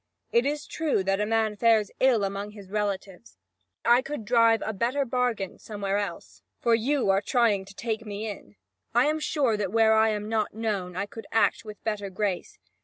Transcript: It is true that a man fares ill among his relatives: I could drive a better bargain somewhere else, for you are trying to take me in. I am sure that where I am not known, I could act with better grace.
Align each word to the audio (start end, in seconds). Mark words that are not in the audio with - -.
It 0.31 0.47
is 0.47 0.65
true 0.65 1.03
that 1.03 1.19
a 1.21 1.27
man 1.27 1.55
fares 1.55 1.91
ill 1.99 2.23
among 2.23 2.53
his 2.53 2.71
relatives: 2.71 3.37
I 3.85 4.01
could 4.01 4.25
drive 4.25 4.63
a 4.65 4.73
better 4.73 5.05
bargain 5.05 5.59
somewhere 5.59 5.99
else, 5.99 6.41
for 6.59 6.73
you 6.73 7.11
are 7.11 7.21
trying 7.21 7.65
to 7.65 7.75
take 7.75 8.03
me 8.03 8.27
in. 8.27 8.55
I 8.95 9.05
am 9.05 9.19
sure 9.19 9.55
that 9.57 9.71
where 9.71 9.93
I 9.93 10.09
am 10.09 10.27
not 10.27 10.55
known, 10.55 10.95
I 10.95 11.05
could 11.05 11.27
act 11.31 11.63
with 11.65 11.83
better 11.83 12.09
grace. 12.09 12.57